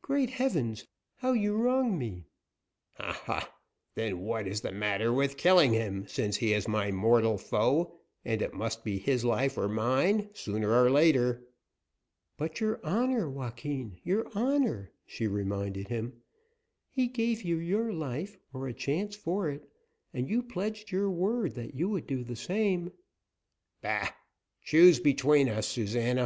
Great 0.00 0.30
heavens! 0.30 0.86
how 1.16 1.32
you 1.32 1.54
wrong 1.54 1.98
me!" 1.98 2.24
"Ha! 2.94 3.12
ha! 3.26 3.54
Then 3.94 4.20
what 4.20 4.46
is 4.48 4.62
the 4.62 4.72
matter 4.72 5.12
with 5.12 5.36
killing 5.36 5.74
him, 5.74 6.06
since 6.08 6.36
he 6.38 6.54
is 6.54 6.66
my 6.66 6.90
mortal 6.90 7.36
foe, 7.36 7.94
and 8.24 8.40
it 8.40 8.54
must 8.54 8.82
be 8.82 8.96
his 8.98 9.26
life 9.26 9.58
or 9.58 9.68
mine 9.68 10.30
sooner 10.32 10.72
or 10.72 10.88
later?" 10.90 11.46
"But, 12.38 12.60
your 12.60 12.80
honor, 12.82 13.28
Joaquin, 13.28 13.98
your 14.04 14.26
honor," 14.34 14.90
she 15.04 15.26
reminded 15.26 15.88
him. 15.88 16.22
"He 16.88 17.06
gave 17.06 17.42
you 17.42 17.58
your 17.58 17.92
life, 17.92 18.38
or 18.54 18.66
a 18.66 18.72
chance 18.72 19.14
for 19.14 19.50
it, 19.50 19.70
and 20.14 20.30
you 20.30 20.42
pledged 20.42 20.92
your 20.92 21.10
word 21.10 21.56
that 21.56 21.74
you 21.74 21.90
would 21.90 22.06
do 22.06 22.24
the 22.24 22.36
same" 22.36 22.90
"Bah! 23.82 24.08
Choose 24.62 24.98
between 24.98 25.50
us, 25.50 25.66
Susana." 25.68 26.22